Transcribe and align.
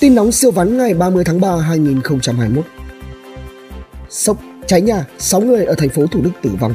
Tin 0.00 0.14
nóng 0.14 0.32
siêu 0.32 0.50
vắn 0.50 0.78
ngày 0.78 0.94
30 0.94 1.24
tháng 1.24 1.40
3 1.40 1.56
2021. 1.56 2.64
Sốc 4.10 4.36
cháy 4.66 4.80
nhà, 4.80 5.04
6 5.18 5.40
người 5.40 5.64
ở 5.64 5.74
thành 5.74 5.88
phố 5.88 6.06
Thủ 6.06 6.20
Đức 6.22 6.30
tử 6.42 6.50
vong. 6.60 6.74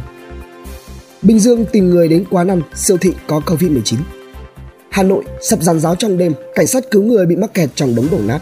Bình 1.22 1.40
Dương 1.40 1.66
tìm 1.66 1.90
người 1.90 2.08
đến 2.08 2.26
quán 2.30 2.48
ăn, 2.48 2.62
siêu 2.76 2.98
thị 2.98 3.14
có 3.28 3.42
Covid-19. 3.46 3.98
Hà 4.90 5.04
Nội 5.04 5.24
sập 5.42 5.62
giàn 5.62 5.80
giáo 5.80 5.96
trong 5.96 6.18
đêm, 6.18 6.34
cảnh 6.56 6.68
sát 6.68 6.84
cứu 6.92 7.04
người 7.04 7.26
bị 7.26 7.36
mắc 7.36 7.54
kẹt 7.54 7.70
trong 7.76 7.96
đống 7.96 8.08
đổ 8.12 8.18
nát. 8.26 8.40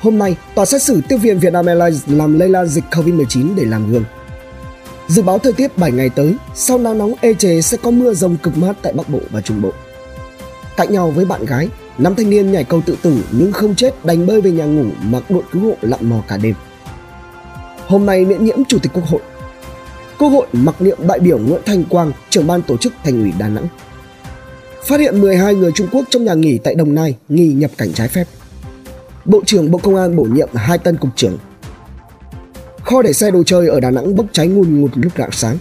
Hôm 0.00 0.18
nay, 0.18 0.36
tòa 0.54 0.64
xét 0.64 0.82
xử 0.82 1.00
tiếp 1.08 1.16
viên 1.16 1.38
Vietnam 1.38 1.66
Airlines 1.66 2.02
làm 2.06 2.38
lây 2.38 2.48
lan 2.48 2.66
dịch 2.66 2.84
Covid-19 2.90 3.54
để 3.56 3.64
làm 3.64 3.92
gương. 3.92 4.04
Dự 5.08 5.22
báo 5.22 5.38
thời 5.38 5.52
tiết 5.52 5.78
7 5.78 5.92
ngày 5.92 6.10
tới, 6.10 6.34
sau 6.54 6.78
nắng 6.78 6.98
nóng 6.98 7.14
ê 7.20 7.34
chề 7.34 7.62
sẽ 7.62 7.76
có 7.82 7.90
mưa 7.90 8.14
rông 8.14 8.36
cực 8.36 8.58
mát 8.58 8.76
tại 8.82 8.92
Bắc 8.92 9.08
Bộ 9.08 9.20
và 9.30 9.40
Trung 9.40 9.62
Bộ. 9.62 9.72
Cạnh 10.76 10.92
nhau 10.92 11.10
với 11.10 11.24
bạn 11.24 11.46
gái, 11.46 11.68
năm 11.98 12.14
thanh 12.14 12.30
niên 12.30 12.52
nhảy 12.52 12.64
cầu 12.64 12.82
tự 12.86 12.96
tử 13.02 13.24
nhưng 13.32 13.52
không 13.52 13.74
chết 13.74 14.04
đành 14.04 14.26
bơi 14.26 14.40
về 14.40 14.50
nhà 14.50 14.64
ngủ 14.64 14.84
mặc 15.02 15.22
đội 15.30 15.42
cứu 15.52 15.62
hộ 15.62 15.76
lặn 15.80 16.10
mò 16.10 16.22
cả 16.28 16.36
đêm. 16.36 16.54
Hôm 17.86 18.06
nay 18.06 18.24
miễn 18.24 18.44
nhiễm 18.44 18.64
Chủ 18.68 18.78
tịch 18.78 18.92
Quốc 18.94 19.04
hội. 19.06 19.20
Quốc 20.18 20.28
hội 20.28 20.46
mặc 20.52 20.82
niệm 20.82 20.98
đại 21.08 21.20
biểu 21.20 21.38
Nguyễn 21.38 21.60
Thành 21.66 21.84
Quang, 21.84 22.12
trưởng 22.30 22.46
ban 22.46 22.62
tổ 22.62 22.76
chức 22.76 22.92
Thành 23.04 23.22
ủy 23.22 23.32
Đà 23.38 23.48
Nẵng. 23.48 23.66
Phát 24.84 25.00
hiện 25.00 25.20
12 25.20 25.54
người 25.54 25.72
Trung 25.74 25.88
Quốc 25.92 26.04
trong 26.10 26.24
nhà 26.24 26.34
nghỉ 26.34 26.58
tại 26.58 26.74
Đồng 26.74 26.94
Nai 26.94 27.16
nghi 27.28 27.52
nhập 27.52 27.70
cảnh 27.78 27.92
trái 27.92 28.08
phép. 28.08 28.24
Bộ 29.24 29.42
trưởng 29.46 29.70
Bộ 29.70 29.78
Công 29.78 29.96
an 29.96 30.16
bổ 30.16 30.22
nhiệm 30.22 30.48
hai 30.54 30.78
tân 30.78 30.96
cục 30.96 31.10
trưởng. 31.16 31.38
Kho 32.82 33.02
để 33.02 33.12
xe 33.12 33.30
đồ 33.30 33.42
chơi 33.42 33.68
ở 33.68 33.80
Đà 33.80 33.90
Nẵng 33.90 34.16
bốc 34.16 34.26
cháy 34.32 34.46
ngùn 34.46 34.80
ngụt 34.80 34.90
lúc 34.94 35.12
rạng 35.18 35.32
sáng. 35.32 35.58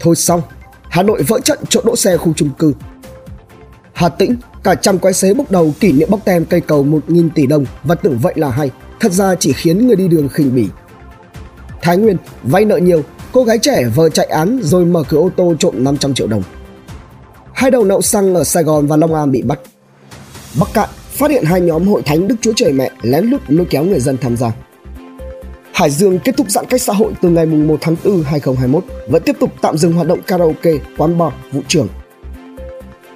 Thôi 0.00 0.16
xong, 0.16 0.42
Hà 0.88 1.02
Nội 1.02 1.22
vỡ 1.22 1.40
trận 1.44 1.58
chỗ 1.68 1.80
đỗ 1.84 1.96
xe 1.96 2.16
khu 2.16 2.32
chung 2.36 2.50
cư. 2.58 2.72
Hà 3.92 4.08
Tĩnh, 4.08 4.36
cả 4.62 4.74
trăm 4.74 4.98
quái 4.98 5.14
xế 5.14 5.34
bốc 5.34 5.50
đầu 5.50 5.74
kỷ 5.80 5.92
niệm 5.92 6.08
bóc 6.10 6.20
tem 6.24 6.44
cây 6.44 6.60
cầu 6.60 6.84
1.000 6.84 7.28
tỷ 7.34 7.46
đồng 7.46 7.64
và 7.84 7.94
tưởng 7.94 8.18
vậy 8.18 8.32
là 8.36 8.50
hay, 8.50 8.70
thật 9.00 9.12
ra 9.12 9.34
chỉ 9.34 9.52
khiến 9.52 9.86
người 9.86 9.96
đi 9.96 10.08
đường 10.08 10.28
khinh 10.28 10.54
bỉ. 10.54 10.68
Thái 11.82 11.96
Nguyên, 11.96 12.16
vay 12.42 12.64
nợ 12.64 12.76
nhiều, 12.76 13.02
cô 13.32 13.44
gái 13.44 13.58
trẻ 13.58 13.84
vờ 13.94 14.08
chạy 14.08 14.26
án 14.26 14.60
rồi 14.62 14.84
mở 14.84 15.02
cửa 15.08 15.18
ô 15.18 15.30
tô 15.36 15.54
trộm 15.58 15.74
500 15.84 16.14
triệu 16.14 16.26
đồng. 16.26 16.42
Hai 17.52 17.70
đầu 17.70 17.84
nậu 17.84 18.02
xăng 18.02 18.34
ở 18.34 18.44
Sài 18.44 18.62
Gòn 18.62 18.86
và 18.86 18.96
Long 18.96 19.14
An 19.14 19.30
bị 19.30 19.42
bắt. 19.42 19.60
Bắc 20.60 20.68
Cạn 20.74 20.88
phát 21.10 21.30
hiện 21.30 21.44
hai 21.44 21.60
nhóm 21.60 21.86
hội 21.86 22.02
thánh 22.02 22.28
Đức 22.28 22.36
Chúa 22.40 22.52
Trời 22.56 22.72
Mẹ 22.72 22.90
lén 23.02 23.24
lút 23.24 23.40
lôi 23.48 23.66
kéo 23.70 23.84
người 23.84 24.00
dân 24.00 24.16
tham 24.20 24.36
gia. 24.36 24.52
Hải 25.72 25.90
Dương 25.90 26.18
kết 26.18 26.36
thúc 26.36 26.50
giãn 26.50 26.64
cách 26.66 26.82
xã 26.82 26.92
hội 26.92 27.12
từ 27.22 27.28
ngày 27.28 27.46
1 27.46 27.78
tháng 27.80 27.96
4 28.04 28.22
2021 28.22 28.84
vẫn 29.08 29.22
tiếp 29.22 29.36
tục 29.40 29.50
tạm 29.60 29.78
dừng 29.78 29.92
hoạt 29.92 30.06
động 30.06 30.22
karaoke, 30.26 30.72
quán 30.96 31.18
bar, 31.18 31.32
vũ 31.52 31.60
trường. 31.68 31.88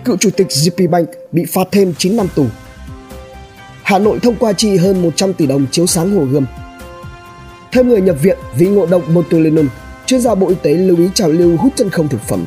Cựu 0.07 0.17
chủ 0.17 0.31
tịch 0.31 0.47
GP 0.49 0.91
Bank 0.91 1.09
bị 1.33 1.45
phạt 1.45 1.69
thêm 1.73 1.95
9 1.99 2.17
năm 2.17 2.27
tù. 2.35 2.47
Hà 3.83 3.99
Nội 3.99 4.19
thông 4.23 4.37
qua 4.37 4.53
chi 4.53 4.77
hơn 4.77 5.03
100 5.03 5.33
tỷ 5.33 5.47
đồng 5.47 5.67
chiếu 5.71 5.87
sáng 5.87 6.17
Hồ 6.17 6.25
Gươm. 6.25 6.47
Thêm 7.73 7.89
người 7.89 8.01
nhập 8.01 8.17
viện 8.23 8.39
vì 8.57 8.67
ngộ 8.67 8.87
độc 8.87 9.03
botulinum, 9.15 9.69
chuyên 10.07 10.21
gia 10.21 10.35
Bộ 10.35 10.49
Y 10.49 10.55
tế 10.63 10.75
lưu 10.75 10.97
ý 10.97 11.09
trào 11.15 11.29
lưu 11.29 11.57
hút 11.57 11.73
chân 11.77 11.91
không 11.91 12.09
thực 12.09 12.21
phẩm. 12.21 12.47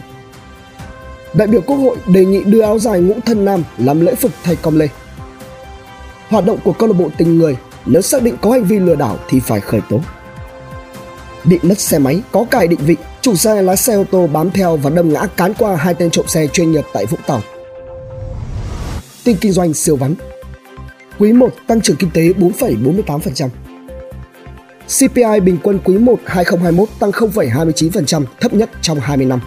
Đại 1.33 1.47
biểu 1.47 1.61
Quốc 1.61 1.75
hội 1.75 1.97
đề 2.07 2.25
nghị 2.25 2.43
đưa 2.43 2.61
áo 2.61 2.79
dài 2.79 2.99
ngũ 2.99 3.13
thân 3.25 3.45
nam 3.45 3.63
làm 3.77 4.01
lễ 4.01 4.15
phục 4.15 4.31
thay 4.43 4.55
com 4.55 4.79
lê. 4.79 4.87
Hoạt 6.29 6.45
động 6.45 6.59
của 6.63 6.73
câu 6.73 6.89
lạc 6.89 6.95
bộ 6.99 7.09
tình 7.17 7.39
người 7.39 7.57
nếu 7.85 8.01
xác 8.01 8.23
định 8.23 8.35
có 8.41 8.51
hành 8.51 8.63
vi 8.63 8.79
lừa 8.79 8.95
đảo 8.95 9.19
thì 9.29 9.39
phải 9.39 9.59
khởi 9.59 9.81
tố. 9.89 9.99
Bị 11.43 11.59
mất 11.61 11.79
xe 11.79 11.99
máy, 11.99 12.21
có 12.31 12.45
cài 12.51 12.67
định 12.67 12.79
vị, 12.83 12.95
chủ 13.21 13.35
xe 13.35 13.61
lái 13.61 13.77
xe 13.77 13.95
ô 13.95 14.03
tô 14.11 14.27
bám 14.27 14.51
theo 14.51 14.77
và 14.77 14.89
đâm 14.89 15.13
ngã 15.13 15.25
cán 15.37 15.53
qua 15.53 15.75
hai 15.75 15.93
tên 15.93 16.11
trộm 16.11 16.27
xe 16.27 16.47
chuyên 16.47 16.71
nghiệp 16.71 16.85
tại 16.93 17.05
Vũng 17.05 17.19
Tàu. 17.27 17.41
Tin 19.23 19.37
kinh 19.41 19.51
doanh 19.51 19.73
siêu 19.73 19.95
vắn. 19.95 20.15
Quý 21.19 21.33
1 21.33 21.49
tăng 21.67 21.81
trưởng 21.81 21.95
kinh 21.95 22.09
tế 22.11 22.21
4,48%. 22.21 23.49
CPI 24.99 25.39
bình 25.39 25.57
quân 25.63 25.79
quý 25.83 25.97
1 25.97 26.19
2021 26.25 26.89
tăng 26.99 27.11
0,29%, 27.11 28.23
thấp 28.41 28.53
nhất 28.53 28.69
trong 28.81 28.99
20 28.99 29.25
năm. 29.25 29.39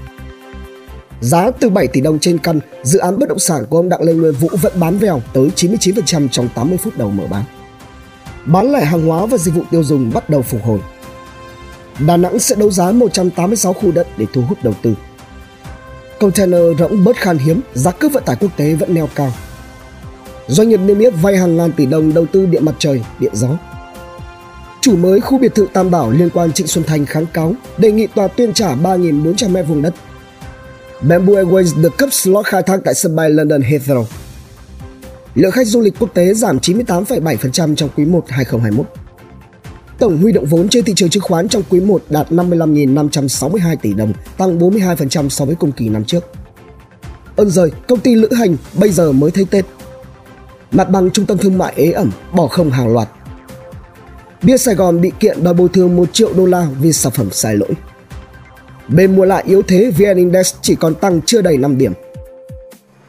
Giá 1.20 1.50
từ 1.50 1.70
7 1.70 1.86
tỷ 1.86 2.00
đồng 2.00 2.18
trên 2.18 2.38
căn, 2.38 2.60
dự 2.82 2.98
án 2.98 3.18
bất 3.18 3.28
động 3.28 3.38
sản 3.38 3.64
của 3.68 3.76
ông 3.76 3.88
Đặng 3.88 4.02
Lê 4.02 4.12
Nguyên 4.12 4.32
Vũ 4.32 4.48
vẫn 4.60 4.72
bán 4.80 4.98
vèo 4.98 5.22
tới 5.32 5.50
99% 5.56 6.28
trong 6.28 6.48
80 6.54 6.78
phút 6.78 6.98
đầu 6.98 7.10
mở 7.10 7.24
bán. 7.30 7.44
Bán 8.46 8.72
lẻ 8.72 8.84
hàng 8.84 9.06
hóa 9.06 9.26
và 9.26 9.38
dịch 9.38 9.54
vụ 9.54 9.62
tiêu 9.70 9.84
dùng 9.84 10.10
bắt 10.14 10.30
đầu 10.30 10.42
phục 10.42 10.64
hồi. 10.64 10.78
Đà 11.98 12.16
Nẵng 12.16 12.38
sẽ 12.38 12.56
đấu 12.56 12.70
giá 12.70 12.92
186 12.92 13.72
khu 13.72 13.92
đất 13.92 14.06
để 14.16 14.26
thu 14.32 14.42
hút 14.42 14.58
đầu 14.62 14.74
tư. 14.82 14.94
Container 16.20 16.60
rỗng 16.78 17.04
bớt 17.04 17.16
khan 17.16 17.38
hiếm, 17.38 17.60
giá 17.74 17.90
cước 17.90 18.12
vận 18.12 18.24
tải 18.26 18.36
quốc 18.40 18.50
tế 18.56 18.74
vẫn 18.74 18.94
neo 18.94 19.08
cao. 19.14 19.32
Doanh 20.46 20.68
nghiệp 20.68 20.80
niêm 20.80 20.98
yết 20.98 21.12
vay 21.22 21.36
hàng 21.36 21.56
ngàn 21.56 21.72
tỷ 21.72 21.86
đồng 21.86 22.14
đầu 22.14 22.26
tư 22.26 22.46
điện 22.46 22.64
mặt 22.64 22.74
trời, 22.78 23.02
điện 23.18 23.32
gió. 23.34 23.48
Chủ 24.80 24.96
mới 24.96 25.20
khu 25.20 25.38
biệt 25.38 25.54
thự 25.54 25.66
Tam 25.72 25.90
Bảo 25.90 26.10
liên 26.10 26.30
quan 26.30 26.52
Trịnh 26.52 26.66
Xuân 26.66 26.84
Thành 26.84 27.06
kháng 27.06 27.26
cáo 27.26 27.54
đề 27.78 27.92
nghị 27.92 28.06
tòa 28.06 28.28
tuyên 28.28 28.52
trả 28.52 28.74
3.400 28.74 29.48
m 29.48 29.68
vùng 29.68 29.82
đất 29.82 29.94
Bamboo 31.02 31.32
Airways 31.32 31.82
được 31.82 31.96
cấp 31.96 32.08
slot 32.12 32.46
khai 32.46 32.62
thác 32.62 32.80
tại 32.84 32.94
sân 32.94 33.16
bay 33.16 33.30
London 33.30 33.60
Heathrow. 33.60 34.04
Lượng 35.34 35.50
khách 35.50 35.66
du 35.66 35.80
lịch 35.80 35.94
quốc 35.98 36.14
tế 36.14 36.34
giảm 36.34 36.58
98,7% 36.58 37.74
trong 37.74 37.88
quý 37.96 38.04
1 38.04 38.24
2021. 38.28 39.01
Tổng 40.02 40.18
huy 40.18 40.32
động 40.32 40.46
vốn 40.46 40.68
trên 40.68 40.84
thị 40.84 40.92
trường 40.96 41.10
chứng 41.10 41.22
khoán 41.22 41.48
trong 41.48 41.62
quý 41.70 41.80
1 41.80 42.02
đạt 42.10 42.32
55.562 42.32 43.76
tỷ 43.82 43.94
đồng, 43.94 44.12
tăng 44.36 44.58
42% 44.58 45.28
so 45.28 45.44
với 45.44 45.54
cùng 45.54 45.72
kỳ 45.72 45.88
năm 45.88 46.04
trước. 46.04 46.24
Ơn 47.36 47.50
rời, 47.50 47.70
công 47.88 48.00
ty 48.00 48.14
lữ 48.14 48.28
hành 48.32 48.56
bây 48.74 48.90
giờ 48.90 49.12
mới 49.12 49.30
thấy 49.30 49.44
Tết. 49.50 49.64
Mặt 50.72 50.90
bằng 50.90 51.10
trung 51.10 51.26
tâm 51.26 51.38
thương 51.38 51.58
mại 51.58 51.72
ế 51.76 51.92
ẩm, 51.92 52.10
bỏ 52.32 52.46
không 52.46 52.70
hàng 52.70 52.92
loạt. 52.92 53.08
Bia 54.42 54.56
Sài 54.56 54.74
Gòn 54.74 55.00
bị 55.00 55.12
kiện 55.20 55.44
đòi 55.44 55.54
bồi 55.54 55.68
thường 55.68 55.96
1 55.96 56.12
triệu 56.12 56.32
đô 56.32 56.46
la 56.46 56.68
vì 56.80 56.92
sản 56.92 57.12
phẩm 57.12 57.28
sai 57.30 57.56
lỗi. 57.56 57.70
Bên 58.88 59.16
mua 59.16 59.24
lại 59.24 59.44
yếu 59.46 59.62
thế 59.62 59.90
VN 59.98 60.16
Index 60.16 60.54
chỉ 60.62 60.74
còn 60.74 60.94
tăng 60.94 61.20
chưa 61.22 61.42
đầy 61.42 61.56
5 61.56 61.78
điểm. 61.78 61.92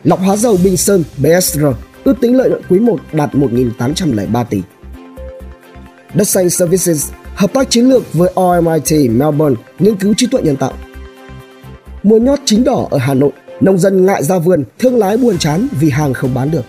Lọc 0.04 0.20
hóa 0.20 0.36
dầu 0.36 0.58
Bình 0.64 0.78
Sơn 0.78 1.04
BSR 1.18 1.66
ước 2.04 2.16
tính 2.22 2.38
lợi 2.38 2.50
nhuận 2.50 2.62
quý 2.70 2.80
1 2.80 3.00
đạt 3.14 3.34
1.803 3.34 4.46
tỷ. 4.46 4.62
Đất 6.14 6.28
xanh 6.28 6.50
Services 6.50 7.12
hợp 7.36 7.54
tác 7.54 7.70
chiến 7.70 7.90
lược 7.90 8.14
với 8.14 8.34
RMIT 8.36 9.12
Melbourne 9.12 9.56
nghiên 9.80 9.96
cứu 9.96 10.14
trí 10.18 10.28
tuệ 10.28 10.42
nhân 10.42 10.56
tạo. 10.56 10.74
Mùa 12.04 12.18
nhót 12.18 12.40
chín 12.46 12.64
đỏ 12.64 12.88
ở 12.92 12.98
Hà 12.98 13.14
Nội, 13.14 13.32
nông 13.62 13.78
dân 13.78 14.06
ngại 14.06 14.24
ra 14.24 14.38
vườn, 14.38 14.64
thương 14.80 14.98
lái 14.98 15.18
buồn 15.18 15.38
chán 15.38 15.68
vì 15.80 15.90
hàng 15.90 16.14
không 16.14 16.34
bán 16.34 16.52
được. 16.52 16.66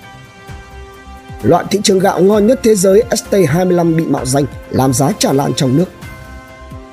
Loại 1.43 1.65
thị 1.71 1.81
trường 1.83 1.99
gạo 1.99 2.23
ngon 2.23 2.47
nhất 2.47 2.61
thế 2.63 2.75
giới 2.75 3.03
ST25 3.11 3.97
bị 3.97 4.05
mạo 4.05 4.27
danh, 4.27 4.45
làm 4.71 4.93
giá 4.93 5.13
tràn 5.19 5.37
lan 5.37 5.53
trong 5.57 5.77
nước. 5.77 5.87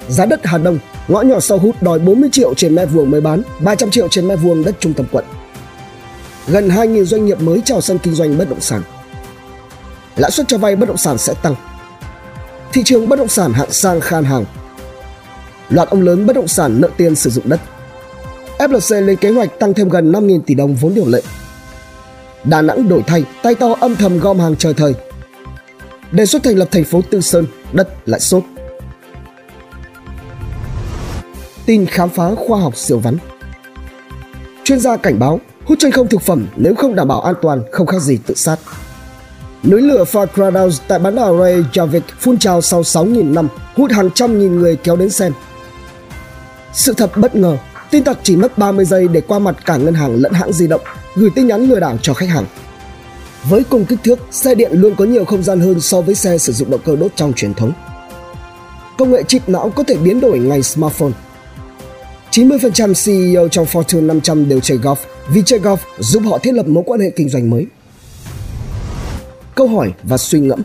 Giá 0.10 0.26
đất 0.26 0.40
Hà 0.44 0.58
Đông 0.58 0.80
Ngõ 1.08 1.22
nhỏ 1.22 1.40
sau 1.40 1.58
hút 1.58 1.84
đòi 1.84 2.00
40 2.00 2.30
triệu 2.34 2.54
trên 2.54 2.76
mét 2.76 2.90
vuông 2.92 3.12
mới 3.12 3.22
bán, 3.22 3.42
300 3.60 3.92
triệu 3.92 4.08
trên 4.08 4.28
mét 4.28 4.40
vuông 4.42 4.64
đất 4.64 4.76
trung 4.80 4.94
tâm 4.94 5.06
quận. 5.12 5.26
Gần 6.48 6.70
2.000 6.70 7.04
doanh 7.04 7.26
nghiệp 7.26 7.42
mới 7.42 7.62
chào 7.66 7.82
sân 7.82 7.98
kinh 7.98 8.16
doanh 8.16 8.38
bất 8.38 8.50
động 8.50 8.62
sản. 8.62 8.82
Lãi 10.16 10.32
suất 10.32 10.48
cho 10.48 10.58
vay 10.58 10.76
bất 10.76 10.90
động 10.90 10.98
sản 10.98 11.18
sẽ 11.18 11.34
tăng. 11.34 11.56
Thị 12.74 12.82
trường 12.86 13.10
bất 13.10 13.20
động 13.20 13.28
sản 13.28 13.54
hạng 13.54 13.72
sang 13.72 14.02
khan 14.02 14.24
hàng. 14.24 14.46
Loạt 15.70 15.90
ông 15.90 16.02
lớn 16.02 16.26
bất 16.26 16.36
động 16.36 16.48
sản 16.48 16.82
nợ 16.82 16.90
tiền 16.98 17.16
sử 17.16 17.30
dụng 17.30 17.50
đất. 17.50 17.60
FLC 18.58 19.02
lên 19.02 19.18
kế 19.18 19.32
hoạch 19.32 19.60
tăng 19.60 19.74
thêm 19.74 19.90
gần 19.90 20.12
5.000 20.12 20.42
tỷ 20.42 20.54
đồng 20.54 20.76
vốn 20.76 20.94
điều 20.94 21.08
lệ. 21.08 21.22
Đà 22.44 22.62
Nẵng 22.62 22.90
đổi 22.90 23.04
thay, 23.08 23.24
tay 23.44 23.56
to 23.56 23.76
âm 23.80 23.96
thầm 23.96 24.20
gom 24.20 24.40
hàng 24.40 24.56
chờ 24.56 24.74
thời. 24.74 24.94
Đề 26.12 26.26
xuất 26.26 26.44
thành 26.44 26.58
lập 26.58 26.68
thành 26.72 26.84
phố 26.84 27.02
Tư 27.10 27.22
Sơn, 27.22 27.46
đất 27.74 27.90
lại 28.06 28.20
sốt 28.20 28.44
tin 31.72 31.86
khám 31.86 32.10
phá 32.10 32.36
khoa 32.36 32.60
học 32.60 32.78
siêu 32.78 33.00
vắn. 33.00 33.18
Chuyên 34.64 34.80
gia 34.80 34.98
cảnh 34.98 35.20
báo 35.20 35.40
hút 35.66 35.78
chân 35.82 35.92
không 35.92 36.08
thực 36.08 36.22
phẩm 36.22 36.48
nếu 36.56 36.76
không 36.76 36.96
đảm 36.96 37.08
bảo 37.08 37.22
an 37.22 37.36
toàn 37.42 37.64
không 37.72 37.88
khác 37.88 38.02
gì 38.02 38.18
tự 38.26 38.36
sát. 38.36 38.60
Núi 39.64 39.82
lửa 39.82 40.04
Fakradows 40.04 40.80
tại 40.88 41.00
bán 41.00 41.16
đảo 41.16 41.38
Reykjavik 41.38 42.02
phun 42.20 42.38
trào 42.38 42.62
sau 42.62 42.82
6.000 42.82 43.34
năm, 43.34 43.48
hút 43.76 43.92
hàng 43.92 44.10
trăm 44.12 44.40
nghìn 44.40 44.56
người 44.56 44.76
kéo 44.76 44.96
đến 44.96 45.10
xem. 45.10 45.34
Sự 46.74 46.94
thật 46.94 47.18
bất 47.18 47.36
ngờ, 47.36 47.58
tin 47.92 48.04
tặc 48.04 48.18
chỉ 48.24 48.36
mất 48.36 48.58
30 48.58 48.86
giây 48.86 49.08
để 49.08 49.22
qua 49.22 49.40
mặt 49.40 49.56
cả 49.66 49.78
ngân 49.78 49.94
hàng 49.94 50.16
lẫn 50.16 50.34
hãng 50.34 50.54
di 50.54 50.68
động, 50.68 50.82
gửi 51.16 51.30
tin 51.36 51.48
nhắn 51.48 51.62
lừa 51.62 51.80
đảo 51.80 51.98
cho 52.02 52.14
khách 52.14 52.30
hàng. 52.30 52.46
Với 53.50 53.64
cùng 53.64 53.86
kích 53.86 54.00
thước, 54.04 54.20
xe 54.32 54.56
điện 54.56 54.72
luôn 54.74 54.96
có 54.96 55.06
nhiều 55.06 55.26
không 55.26 55.44
gian 55.44 55.60
hơn 55.60 55.80
so 55.80 56.02
với 56.02 56.16
xe 56.16 56.38
sử 56.38 56.54
dụng 56.54 56.72
động 56.72 56.82
cơ 56.86 56.96
đốt 56.96 57.12
trong 57.16 57.34
truyền 57.34 57.54
thống. 57.54 57.72
Công 58.98 59.12
nghệ 59.12 59.24
chip 59.24 59.50
não 59.50 59.70
có 59.76 59.84
thể 59.84 59.96
biến 59.96 60.20
đổi 60.20 60.40
ngay 60.40 60.64
smartphone, 60.64 61.12
90% 62.32 62.94
CEO 63.06 63.48
trong 63.48 63.66
Fortune 63.66 64.06
500 64.06 64.50
đều 64.50 64.60
chơi 64.60 64.78
golf 64.78 64.96
vì 65.30 65.42
chơi 65.46 65.60
golf 65.60 65.78
giúp 66.00 66.24
họ 66.26 66.38
thiết 66.38 66.54
lập 66.54 66.68
mối 66.68 66.84
quan 66.88 67.00
hệ 67.00 67.10
kinh 67.10 67.30
doanh 67.30 67.50
mới. 67.50 67.66
Câu 69.56 69.68
hỏi 69.68 69.94
và 70.04 70.18
suy 70.18 70.40
ngẫm 70.40 70.62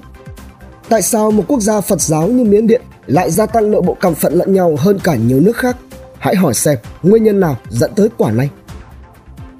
Tại 0.88 1.02
sao 1.02 1.30
một 1.30 1.44
quốc 1.48 1.60
gia 1.60 1.80
Phật 1.80 2.00
giáo 2.00 2.28
như 2.28 2.44
Miến 2.44 2.66
Điện 2.66 2.82
lại 3.06 3.30
gia 3.30 3.46
tăng 3.46 3.70
nội 3.70 3.82
bộ 3.82 3.94
căm 3.94 4.14
phận 4.14 4.34
lẫn 4.34 4.52
nhau 4.52 4.76
hơn 4.78 4.98
cả 5.04 5.16
nhiều 5.16 5.40
nước 5.40 5.56
khác? 5.56 5.76
Hãy 6.18 6.36
hỏi 6.36 6.54
xem 6.54 6.78
nguyên 7.02 7.24
nhân 7.24 7.40
nào 7.40 7.56
dẫn 7.68 7.90
tới 7.96 8.08
quả 8.16 8.30
này. 8.30 8.50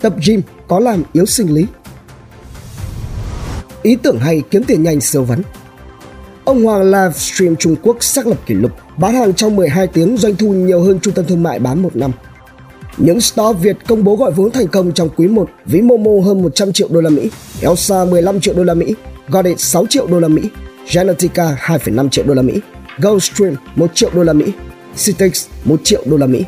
Tập 0.01 0.15
gym 0.27 0.43
có 0.69 0.79
làm 0.79 1.03
yếu 1.13 1.27
sinh 1.27 1.55
lý? 1.55 1.67
Ý 3.83 3.97
tưởng 3.97 4.19
hay 4.19 4.43
kiếm 4.51 4.65
tiền 4.65 4.83
nhanh 4.83 5.01
siêu 5.01 5.25
vấn. 5.25 5.43
Ông 6.45 6.65
Hoàng 6.65 6.83
livestream 6.83 7.57
Trung 7.57 7.77
Quốc 7.83 7.97
xác 8.01 8.27
lập 8.27 8.39
kỷ 8.47 8.55
lục 8.55 8.71
bán 8.97 9.15
hàng 9.15 9.35
trong 9.35 9.57
12 9.57 9.87
tiếng 9.87 10.17
doanh 10.17 10.37
thu 10.37 10.53
nhiều 10.53 10.83
hơn 10.83 11.01
trung 11.01 11.15
tâm 11.15 11.25
thương 11.25 11.43
mại 11.43 11.59
bán 11.59 11.83
một 11.83 11.97
năm. 11.97 12.11
Những 12.97 13.21
store 13.21 13.59
Việt 13.59 13.77
công 13.89 14.05
bố 14.05 14.17
gọi 14.17 14.31
vốn 14.33 14.51
thành 14.51 14.69
công 14.69 14.93
trong 14.93 15.09
quý 15.17 15.29
1, 15.29 15.51
ví 15.65 15.83
Momo 15.83 16.25
hơn 16.25 16.43
100 16.43 16.73
triệu 16.73 16.89
đô 16.91 17.01
la 17.01 17.11
Mỹ, 17.11 17.31
Elsa 17.61 18.05
15 18.05 18.41
triệu 18.41 18.55
đô 18.55 18.65
la 18.65 18.75
Mỹ, 18.75 18.95
Godit 19.29 19.61
6 19.61 19.87
triệu 19.87 20.07
đô 20.07 20.21
la 20.21 20.29
Mỹ, 20.29 20.43
Genetica 20.93 21.57
2,5 21.61 22.09
triệu 22.09 22.25
đô 22.25 22.35
la 22.35 22.43
Mỹ, 22.43 22.61
GoStream 22.99 23.55
1 23.75 23.95
triệu 23.95 24.11
đô 24.15 24.23
la 24.23 24.33
Mỹ, 24.33 24.53
Citex 24.97 25.47
1 25.65 25.81
triệu 25.85 26.03
đô 26.07 26.17
la 26.17 26.27
Mỹ. 26.27 26.45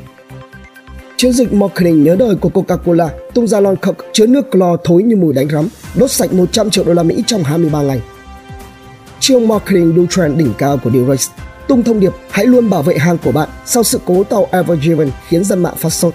Chiến 1.16 1.32
dịch 1.32 1.52
marketing 1.52 2.04
nhớ 2.04 2.16
đời 2.18 2.34
của 2.34 2.48
Coca-Cola 2.48 3.08
tung 3.34 3.46
ra 3.46 3.60
lon 3.60 3.76
Coke 3.76 4.08
chứa 4.12 4.26
nước 4.26 4.50
clo 4.50 4.76
thối 4.84 5.02
như 5.02 5.16
mùi 5.16 5.32
đánh 5.32 5.48
rắm, 5.48 5.68
đốt 5.94 6.10
sạch 6.10 6.32
100 6.32 6.70
triệu 6.70 6.84
đô 6.84 6.92
la 6.92 7.02
Mỹ 7.02 7.22
trong 7.26 7.44
23 7.44 7.82
ngày. 7.82 8.00
Chiêu 9.20 9.40
marketing 9.40 9.94
đu 9.94 10.06
trend 10.06 10.38
đỉnh 10.38 10.52
cao 10.58 10.78
của 10.84 10.90
Durace 10.90 11.32
tung 11.68 11.82
thông 11.82 12.00
điệp 12.00 12.12
hãy 12.30 12.46
luôn 12.46 12.70
bảo 12.70 12.82
vệ 12.82 12.98
hàng 12.98 13.18
của 13.24 13.32
bạn 13.32 13.48
sau 13.66 13.82
sự 13.82 14.00
cố 14.04 14.24
tàu 14.24 14.48
Evergiven 14.50 15.10
khiến 15.28 15.44
dân 15.44 15.62
mạng 15.62 15.74
phát 15.76 15.90
sốt. 15.90 16.14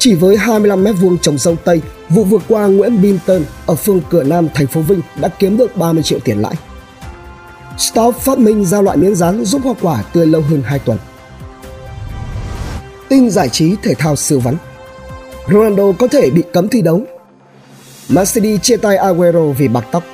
Chỉ 0.00 0.14
với 0.14 0.36
25 0.36 0.84
mét 0.84 0.94
vuông 1.00 1.18
trồng 1.18 1.38
dâu 1.38 1.56
tây, 1.56 1.80
vụ 2.08 2.24
vừa 2.24 2.38
qua 2.48 2.66
Nguyễn 2.66 3.02
Binton 3.02 3.42
ở 3.66 3.74
phường 3.74 4.00
Cửa 4.10 4.22
Nam, 4.22 4.48
thành 4.54 4.66
phố 4.66 4.80
Vinh 4.80 5.00
đã 5.20 5.28
kiếm 5.28 5.56
được 5.56 5.76
30 5.76 6.02
triệu 6.02 6.18
tiền 6.18 6.38
lãi. 6.38 6.54
Stop 7.78 8.16
phát 8.16 8.38
minh 8.38 8.64
ra 8.64 8.82
loại 8.82 8.96
miếng 8.96 9.14
dán 9.14 9.44
giúp 9.44 9.62
hoa 9.64 9.74
quả 9.80 10.02
tươi 10.12 10.26
lâu 10.26 10.42
hơn 10.42 10.62
2 10.62 10.78
tuần. 10.78 10.98
Tin 13.08 13.30
giải 13.30 13.48
trí 13.48 13.76
thể 13.82 13.94
thao 13.94 14.16
siêu 14.16 14.40
vắn 14.40 14.56
Ronaldo 15.48 15.92
có 15.98 16.08
thể 16.08 16.30
bị 16.30 16.42
cấm 16.52 16.68
thi 16.68 16.82
đấu 16.82 17.02
Mercedes 18.08 18.60
chia 18.62 18.76
tay 18.76 18.96
Aguero 18.96 19.46
vì 19.58 19.68
bạc 19.68 19.84
tóc 19.92 20.04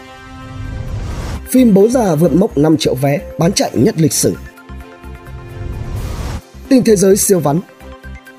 Phim 1.50 1.74
Bố 1.74 1.88
già 1.88 2.14
vượt 2.14 2.34
mốc 2.34 2.58
5 2.58 2.76
triệu 2.76 2.94
vé, 2.94 3.20
bán 3.38 3.52
chạy 3.52 3.70
nhất 3.74 3.94
lịch 3.98 4.12
sử. 4.12 4.34
Tin 6.68 6.84
thế 6.84 6.96
giới 6.96 7.16
siêu 7.16 7.40
vắn 7.40 7.60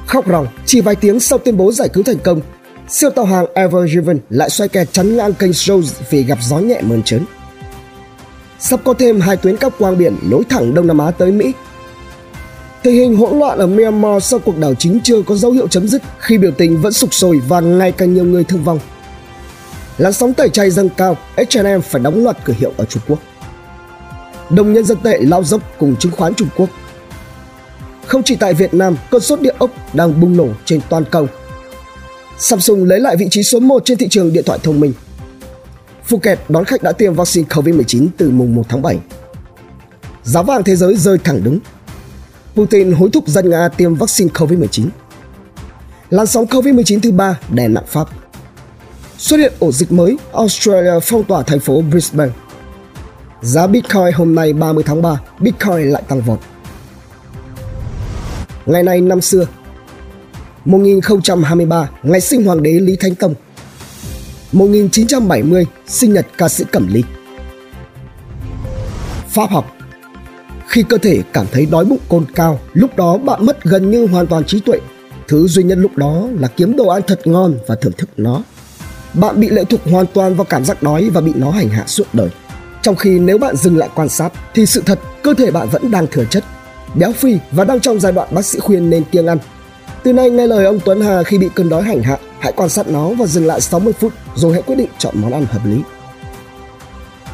Khóc 0.08 0.26
ròng, 0.28 0.48
chỉ 0.66 0.82
vài 0.82 0.96
tiếng 0.96 1.20
sau 1.20 1.40
tuyên 1.40 1.58
bố 1.58 1.72
giải 1.72 1.90
cứu 1.90 2.04
thành 2.04 2.20
công, 2.20 2.42
siêu 2.90 3.10
tàu 3.10 3.26
hàng 3.26 3.46
Evergiven 3.54 4.20
lại 4.30 4.50
xoay 4.50 4.70
kè 4.70 4.86
chắn 4.86 5.18
ngang 5.18 5.34
kênh 5.34 5.54
Rose 5.54 5.96
vì 6.10 6.24
gặp 6.24 6.38
gió 6.42 6.58
nhẹ 6.58 6.82
mơn 6.82 7.04
trớn. 7.04 7.26
Sắp 8.60 8.80
có 8.84 8.94
thêm 8.94 9.20
hai 9.20 9.38
tuyến 9.38 9.58
cáp 9.58 9.78
quang 9.80 9.98
biển 9.98 10.16
nối 10.30 10.44
thẳng 10.50 10.74
Đông 10.74 10.88
Nam 10.88 10.98
Á 10.98 11.12
tới 11.12 11.32
Mỹ. 11.32 11.54
Tình 12.84 12.96
hình 12.96 13.18
hỗn 13.18 13.40
loạn 13.40 13.58
ở 13.58 13.68
Myanmar 13.68 14.24
sau 14.24 14.40
cuộc 14.40 14.58
đảo 14.58 14.74
chính 14.76 15.00
chưa 15.04 15.22
có 15.22 15.36
dấu 15.36 15.52
hiệu 15.52 15.68
chấm 15.68 15.88
dứt 15.88 16.02
khi 16.20 16.38
biểu 16.38 16.52
tình 16.52 16.82
vẫn 16.82 16.94
sụp 16.94 17.14
sôi 17.14 17.42
và 17.48 17.60
ngày 17.60 17.92
càng 17.92 18.14
nhiều 18.14 18.26
người 18.26 18.44
thương 18.44 18.64
vong. 18.64 18.80
Làn 19.98 20.14
sóng 20.14 20.34
tẩy 20.34 20.50
chay 20.50 20.70
dâng 20.72 20.90
cao, 20.98 21.18
H&M 21.36 21.82
phải 21.82 22.02
đóng 22.02 22.24
loạt 22.24 22.38
cửa 22.46 22.54
hiệu 22.58 22.74
ở 22.78 22.86
Trung 22.86 23.04
Quốc. 23.08 23.20
Đồng 24.50 24.74
nhân 24.74 24.86
dân 24.86 24.98
tệ 25.04 25.18
lao 25.22 25.44
dốc 25.44 25.62
cùng 25.80 25.96
chứng 25.96 26.12
khoán 26.12 26.34
Trung 26.34 26.50
Quốc. 26.58 26.70
Không 28.08 28.24
chỉ 28.24 28.36
tại 28.36 28.54
Việt 28.54 28.74
Nam, 28.74 28.98
cơn 29.12 29.22
sốt 29.22 29.42
địa 29.42 29.54
ốc 29.58 29.72
đang 29.94 30.22
bùng 30.22 30.38
nổ 30.38 30.48
trên 30.66 30.80
toàn 30.90 31.04
cầu. 31.12 31.28
Samsung 32.38 32.84
lấy 32.84 33.00
lại 33.00 33.16
vị 33.18 33.28
trí 33.32 33.44
số 33.44 33.60
1 33.60 33.86
trên 33.86 33.98
thị 33.98 34.08
trường 34.10 34.34
điện 34.34 34.44
thoại 34.46 34.60
thông 34.64 34.80
minh. 34.80 34.94
Phuket 36.06 36.40
đón 36.50 36.66
khách 36.66 36.84
đã 36.84 36.92
tiêm 36.92 37.14
vaccine 37.14 37.48
COVID-19 37.50 38.08
từ 38.18 38.30
mùng 38.30 38.56
1 38.56 38.64
tháng 38.70 38.82
7. 38.82 38.98
Giá 40.24 40.42
vàng 40.42 40.64
thế 40.64 40.76
giới 40.76 40.96
rơi 40.96 41.18
thẳng 41.24 41.44
đứng. 41.44 41.60
Putin 42.56 42.92
hối 42.92 43.10
thúc 43.14 43.28
dân 43.28 43.50
Nga 43.50 43.70
tiêm 43.70 43.96
vaccine 43.96 44.30
COVID-19. 44.34 44.88
Làn 46.10 46.28
sóng 46.28 46.46
COVID-19 46.46 47.00
thứ 47.00 47.12
ba 47.12 47.40
đè 47.50 47.68
nặng 47.68 47.86
Pháp. 47.88 48.08
Xuất 49.18 49.38
hiện 49.38 49.54
ổ 49.60 49.72
dịch 49.72 49.92
mới, 49.92 50.18
Australia 50.34 51.00
phong 51.04 51.24
tỏa 51.24 51.44
thành 51.44 51.60
phố 51.60 51.82
Brisbane. 51.82 52.32
Giá 53.42 53.68
Bitcoin 53.68 54.14
hôm 54.16 54.36
nay 54.36 54.54
30 54.54 54.84
tháng 54.88 55.02
3, 55.02 55.22
Bitcoin 55.40 55.90
lại 55.90 56.04
tăng 56.08 56.22
vọt. 56.22 56.40
Ngày 58.68 58.84
nay 58.84 59.02
năm 59.02 59.22
xưa 59.22 59.46
1023, 60.66 61.90
ngày 62.04 62.22
sinh 62.22 62.46
hoàng 62.46 62.64
đế 62.64 62.72
Lý 62.72 62.96
Thánh 62.96 63.16
Tông. 63.16 63.34
1970, 64.52 65.66
sinh 65.88 66.14
nhật 66.14 66.28
ca 66.38 66.50
sĩ 66.50 66.64
Cẩm 66.72 66.88
Ly. 66.94 67.04
Pháp 69.30 69.50
học. 69.50 69.76
Khi 70.68 70.84
cơ 70.84 70.98
thể 70.98 71.22
cảm 71.34 71.46
thấy 71.52 71.66
đói 71.66 71.86
bụng 71.86 72.00
cồn 72.10 72.26
cao, 72.36 72.60
lúc 72.74 72.96
đó 72.96 73.18
bạn 73.18 73.46
mất 73.46 73.64
gần 73.64 73.92
như 73.92 74.08
hoàn 74.08 74.28
toàn 74.28 74.44
trí 74.44 74.60
tuệ. 74.60 74.80
Thứ 75.28 75.48
duy 75.48 75.64
nhất 75.64 75.78
lúc 75.78 75.98
đó 75.98 76.28
là 76.40 76.48
kiếm 76.48 76.76
đồ 76.76 76.88
ăn 76.88 77.02
thật 77.08 77.22
ngon 77.26 77.54
và 77.68 77.76
thưởng 77.76 77.94
thức 77.98 78.10
nó. 78.18 78.42
Bạn 79.14 79.40
bị 79.40 79.50
lệ 79.50 79.64
thuộc 79.64 79.82
hoàn 79.86 80.06
toàn 80.14 80.36
vào 80.36 80.46
cảm 80.46 80.66
giác 80.66 80.84
đói 80.84 81.10
và 81.10 81.22
bị 81.22 81.32
nó 81.36 81.52
hành 81.52 81.70
hạ 81.70 81.84
suốt 81.88 82.08
đời. 82.14 82.30
Trong 82.82 82.96
khi 82.96 83.20
nếu 83.20 83.38
bạn 83.38 83.56
dừng 83.56 83.78
lại 83.78 83.90
quan 83.96 84.10
sát 84.10 84.30
thì 84.54 84.66
sự 84.66 84.84
thật 84.86 85.00
cơ 85.24 85.34
thể 85.34 85.52
bạn 85.52 85.70
vẫn 85.70 85.92
đang 85.92 86.08
thừa 86.12 86.26
chất, 86.26 86.44
béo 86.96 87.12
phì 87.12 87.38
và 87.52 87.64
đang 87.64 87.80
trong 87.80 88.00
giai 88.00 88.12
đoạn 88.12 88.28
bác 88.32 88.46
sĩ 88.46 88.60
khuyên 88.60 88.90
nên 88.90 89.04
kiêng 89.04 89.28
ăn. 89.28 89.38
Từ 90.04 90.14
nay 90.14 90.30
nghe 90.30 90.48
lời 90.48 90.66
ông 90.66 90.80
Tuấn 90.86 91.02
Hà 91.02 91.24
khi 91.24 91.38
bị 91.38 91.50
cơn 91.56 91.70
đói 91.70 91.84
hành 91.84 92.04
hạ, 92.04 92.18
hãy 92.40 92.54
quan 92.56 92.70
sát 92.70 92.88
nó 92.88 93.10
và 93.10 93.26
dừng 93.26 93.46
lại 93.46 93.62
60 93.62 93.94
phút 93.94 94.14
rồi 94.36 94.54
hãy 94.54 94.62
quyết 94.62 94.76
định 94.76 94.90
chọn 94.98 95.14
món 95.18 95.32
ăn 95.32 95.46
hợp 95.46 95.66
lý. 95.66 95.82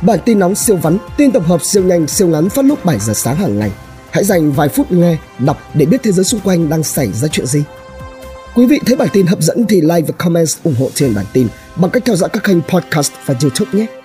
Bản 0.02 0.20
tin 0.26 0.40
nóng 0.40 0.56
siêu 0.56 0.76
vắn, 0.76 0.98
tin 1.18 1.32
tập 1.32 1.44
hợp 1.46 1.64
siêu 1.64 1.84
nhanh, 1.84 2.08
siêu 2.08 2.28
ngắn 2.28 2.50
phát 2.50 2.66
lúc 2.66 2.86
7 2.86 3.00
giờ 3.00 3.14
sáng 3.14 3.36
hàng 3.36 3.60
ngày. 3.60 3.72
Hãy 4.12 4.24
dành 4.24 4.52
vài 4.52 4.70
phút 4.70 4.92
nghe, 4.92 5.18
đọc 5.40 5.58
để 5.74 5.86
biết 5.86 5.98
thế 6.04 6.12
giới 6.12 6.26
xung 6.26 6.40
quanh 6.40 6.70
đang 6.70 6.84
xảy 6.84 7.12
ra 7.12 7.28
chuyện 7.28 7.46
gì. 7.46 7.64
Quý 8.56 8.66
vị 8.66 8.80
thấy 8.86 8.96
bản 8.96 9.08
tin 9.14 9.26
hấp 9.26 9.42
dẫn 9.42 9.66
thì 9.70 9.82
like 9.82 10.02
và 10.08 10.14
comment 10.18 10.48
ủng 10.64 10.76
hộ 10.80 10.90
trên 10.94 11.16
bản 11.16 11.26
tin 11.34 11.48
bằng 11.76 11.92
cách 11.92 12.04
theo 12.06 12.16
dõi 12.16 12.30
các 12.34 12.44
kênh 12.44 12.62
podcast 12.62 13.12
và 13.26 13.36
YouTube 13.42 13.80
nhé. 13.80 14.03